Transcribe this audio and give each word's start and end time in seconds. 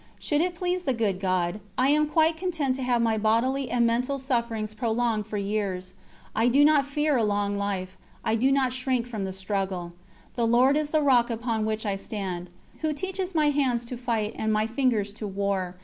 Should 0.17 0.41
it 0.41 0.55
please 0.55 0.85
the 0.85 0.95
Good 0.95 1.19
God, 1.19 1.59
I 1.77 1.89
am 1.89 2.07
quite 2.09 2.35
content 2.35 2.75
to 2.77 2.81
have 2.81 3.03
my 3.03 3.19
bodily 3.19 3.69
and 3.69 3.85
mental 3.85 4.17
sufferings 4.17 4.73
prolonged 4.73 5.27
for 5.27 5.37
years. 5.37 5.93
I 6.35 6.47
do 6.47 6.65
not 6.65 6.87
fear 6.87 7.17
a 7.17 7.23
long 7.23 7.55
life; 7.55 7.97
I 8.25 8.33
do 8.33 8.51
not 8.51 8.73
shrink 8.73 9.05
from 9.05 9.25
the 9.25 9.31
struggle. 9.31 9.93
The 10.35 10.47
Lord 10.47 10.75
is 10.75 10.89
the 10.89 11.03
rock 11.03 11.29
upon 11.29 11.65
which 11.65 11.85
I 11.85 11.97
stand 11.97 12.49
"Who 12.79 12.93
teacheth 12.93 13.35
my 13.35 13.51
hands 13.51 13.85
to 13.85 13.95
fight, 13.95 14.33
and 14.35 14.51
my 14.51 14.65
fingers 14.65 15.13
to 15.13 15.27
war. 15.27 15.75